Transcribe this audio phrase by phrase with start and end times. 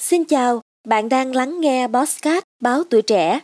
[0.00, 3.40] Xin chào, bạn đang lắng nghe Bosscat báo tuổi trẻ.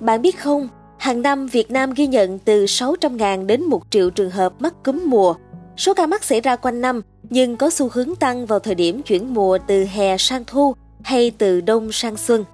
[0.00, 0.68] Bạn biết không,
[0.98, 5.02] hàng năm Việt Nam ghi nhận từ 600.000 đến 1 triệu trường hợp mắc cúm
[5.06, 5.34] mùa.
[5.76, 9.02] Số ca mắc xảy ra quanh năm nhưng có xu hướng tăng vào thời điểm
[9.02, 10.74] chuyển mùa từ hè sang thu
[11.04, 12.44] hay từ đông sang xuân.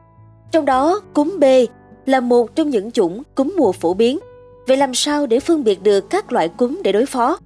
[0.50, 1.44] Trong đó, cúm B
[2.06, 4.18] là một trong những chủng cúm mùa phổ biến.
[4.66, 7.38] Vậy làm sao để phân biệt được các loại cúm để đối phó?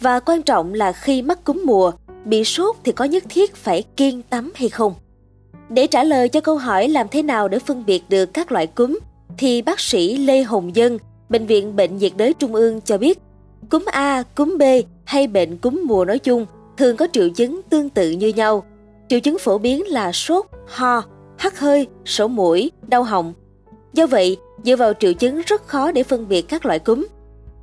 [0.00, 1.92] Và quan trọng là khi mắc cúm mùa,
[2.24, 4.94] bị sốt thì có nhất thiết phải kiêng tắm hay không?
[5.68, 8.66] Để trả lời cho câu hỏi làm thế nào để phân biệt được các loại
[8.66, 8.98] cúm,
[9.38, 10.98] thì bác sĩ Lê Hồng Dân,
[11.28, 13.18] Bệnh viện Bệnh nhiệt đới Trung ương cho biết,
[13.70, 14.62] cúm A, cúm B
[15.04, 18.64] hay bệnh cúm mùa nói chung thường có triệu chứng tương tự như nhau.
[19.08, 21.02] Triệu chứng phổ biến là sốt, ho,
[21.38, 23.32] hắt hơi, sổ mũi, đau họng.
[23.92, 27.06] Do vậy, dựa vào triệu chứng rất khó để phân biệt các loại cúm.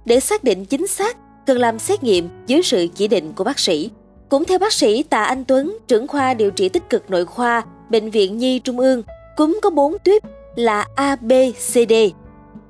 [0.05, 3.59] Để xác định chính xác, cần làm xét nghiệm dưới sự chỉ định của bác
[3.59, 3.89] sĩ.
[4.29, 7.63] Cũng theo bác sĩ Tạ Anh Tuấn, trưởng khoa điều trị tích cực nội khoa,
[7.89, 9.03] Bệnh viện Nhi Trung ương,
[9.37, 10.21] cúm có 4 tuyếp
[10.55, 11.31] là A, B,
[11.71, 11.93] C, D.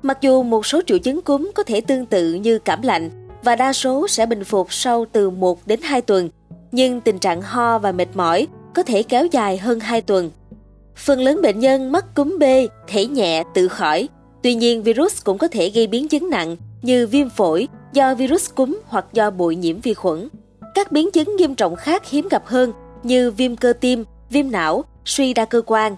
[0.02, 3.10] Mặc dù một số triệu chứng cúm có thể tương tự như cảm lạnh
[3.44, 6.28] và đa số sẽ bình phục sau từ 1 đến 2 tuần,
[6.72, 10.30] nhưng tình trạng ho và mệt mỏi có thể kéo dài hơn 2 tuần.
[10.96, 12.44] Phần lớn bệnh nhân mắc cúm B
[12.86, 14.08] thể nhẹ tự khỏi,
[14.42, 18.50] tuy nhiên virus cũng có thể gây biến chứng nặng như viêm phổi do virus
[18.54, 20.28] cúm hoặc do bụi nhiễm vi khuẩn.
[20.74, 24.84] Các biến chứng nghiêm trọng khác hiếm gặp hơn như viêm cơ tim, viêm não,
[25.04, 25.96] suy đa cơ quan.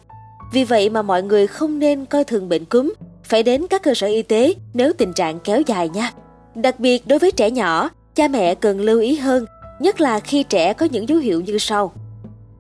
[0.53, 3.95] Vì vậy mà mọi người không nên coi thường bệnh cúm, phải đến các cơ
[3.95, 6.13] sở y tế nếu tình trạng kéo dài nha.
[6.55, 9.47] Đặc biệt đối với trẻ nhỏ, cha mẹ cần lưu ý hơn,
[9.81, 11.93] nhất là khi trẻ có những dấu hiệu như sau.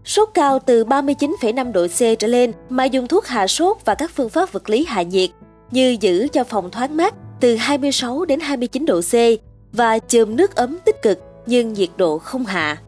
[0.04, 4.10] Sốt cao từ 39,5 độ C trở lên mà dùng thuốc hạ sốt và các
[4.14, 5.30] phương pháp vật lý hạ nhiệt
[5.70, 9.14] như giữ cho phòng thoáng mát từ 26 đến 29 độ C
[9.72, 12.78] và chườm nước ấm tích cực nhưng nhiệt độ không hạ.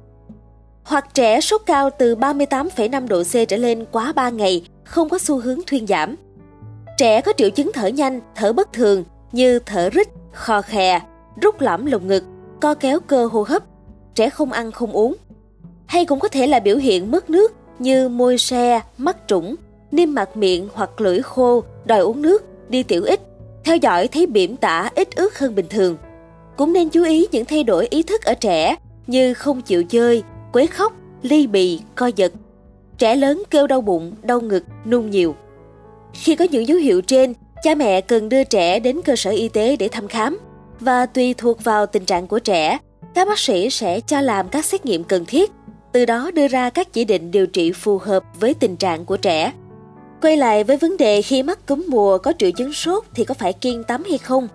[0.84, 5.18] Hoặc trẻ sốt cao từ 38,5 độ C trở lên quá 3 ngày không có
[5.18, 6.16] xu hướng thuyên giảm.
[6.98, 11.00] Trẻ có triệu chứng thở nhanh, thở bất thường như thở rít, khò khè,
[11.42, 12.24] rút lõm lồng ngực,
[12.60, 13.62] co kéo cơ hô hấp,
[14.14, 15.16] trẻ không ăn không uống.
[15.86, 19.54] Hay cũng có thể là biểu hiện mất nước như môi xe, mắt trũng,
[19.90, 23.20] niêm mạc miệng hoặc lưỡi khô, đòi uống nước, đi tiểu ít,
[23.68, 25.96] theo dõi thấy biểm tả ít ướt hơn bình thường.
[26.56, 30.22] Cũng nên chú ý những thay đổi ý thức ở trẻ như không chịu chơi,
[30.52, 30.92] quấy khóc,
[31.22, 32.32] ly bì, co giật.
[32.98, 35.34] Trẻ lớn kêu đau bụng, đau ngực, nôn nhiều.
[36.12, 39.48] Khi có những dấu hiệu trên, cha mẹ cần đưa trẻ đến cơ sở y
[39.48, 40.38] tế để thăm khám
[40.80, 42.78] và tùy thuộc vào tình trạng của trẻ,
[43.14, 45.52] các bác sĩ sẽ cho làm các xét nghiệm cần thiết,
[45.92, 49.16] từ đó đưa ra các chỉ định điều trị phù hợp với tình trạng của
[49.16, 49.52] trẻ.
[50.22, 53.34] Quay lại với vấn đề khi mắc cúm mùa có triệu chứng sốt thì có
[53.34, 54.48] phải kiêng tắm hay không?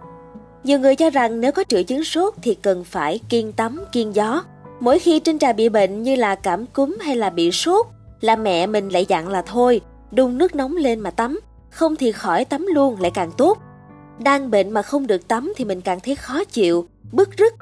[0.64, 4.16] Nhiều người cho rằng nếu có triệu chứng sốt thì cần phải kiêng tắm, kiêng
[4.16, 4.44] gió.
[4.80, 7.86] Mỗi khi trên trà bị bệnh như là cảm cúm hay là bị sốt,
[8.22, 9.82] là mẹ mình lại dặn là thôi,
[10.12, 13.58] đun nước nóng lên mà tắm, không thì khỏi tắm luôn lại càng tốt.
[14.20, 17.54] Đang bệnh mà không được tắm thì mình càng thấy khó chịu, bức rứt.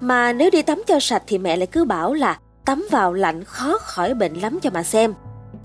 [0.00, 3.44] Mà nếu đi tắm cho sạch thì mẹ lại cứ bảo là tắm vào lạnh
[3.44, 5.14] khó khỏi bệnh lắm cho mà xem.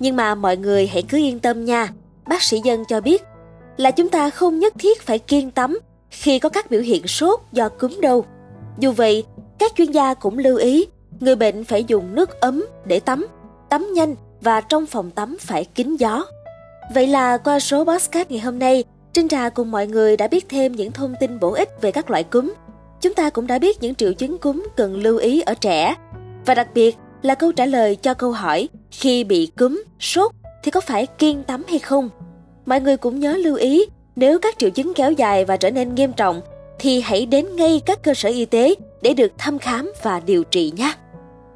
[0.01, 1.87] Nhưng mà mọi người hãy cứ yên tâm nha,
[2.27, 3.23] bác sĩ dân cho biết
[3.77, 5.79] là chúng ta không nhất thiết phải kiêng tắm
[6.09, 8.25] khi có các biểu hiện sốt do cúm đâu.
[8.79, 9.23] Dù vậy,
[9.59, 10.85] các chuyên gia cũng lưu ý
[11.19, 13.27] người bệnh phải dùng nước ấm để tắm,
[13.69, 16.25] tắm nhanh và trong phòng tắm phải kín gió.
[16.93, 20.45] Vậy là qua số podcast ngày hôm nay, Trinh Trà cùng mọi người đã biết
[20.49, 22.53] thêm những thông tin bổ ích về các loại cúm.
[23.01, 25.95] Chúng ta cũng đã biết những triệu chứng cúm cần lưu ý ở trẻ.
[26.45, 30.31] Và đặc biệt là câu trả lời cho câu hỏi khi bị cúm, sốt
[30.63, 32.09] thì có phải kiêng tắm hay không?
[32.65, 33.85] Mọi người cũng nhớ lưu ý,
[34.15, 36.41] nếu các triệu chứng kéo dài và trở nên nghiêm trọng
[36.79, 40.43] thì hãy đến ngay các cơ sở y tế để được thăm khám và điều
[40.43, 40.93] trị nhé.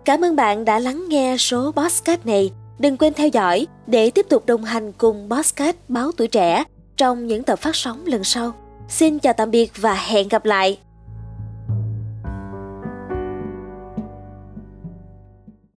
[0.06, 2.52] Cảm ơn bạn đã lắng nghe số Bosscat này.
[2.80, 6.64] Đừng quên theo dõi để tiếp tục đồng hành cùng Bosscat báo tuổi trẻ
[6.98, 8.54] trong những tập phát sóng lần sau.
[8.90, 10.78] Xin chào tạm biệt và hẹn gặp lại!